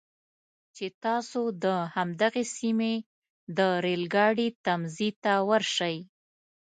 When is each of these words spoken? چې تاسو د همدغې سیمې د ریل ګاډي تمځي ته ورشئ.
چې 0.75 0.85
تاسو 1.05 1.41
د 1.63 1.65
همدغې 1.95 2.45
سیمې 2.57 2.93
د 3.57 3.59
ریل 3.85 4.03
ګاډي 4.15 4.47
تمځي 4.65 5.09
ته 5.23 5.33
ورشئ. 5.49 5.97